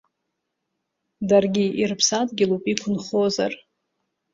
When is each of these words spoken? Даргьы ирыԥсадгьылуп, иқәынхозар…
Даргьы 1.27 1.65
ирыԥсадгьылуп, 1.81 2.63
иқәынхозар… 2.71 3.53